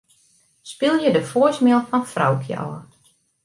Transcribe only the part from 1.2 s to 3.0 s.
voicemail fan Froukje ôf.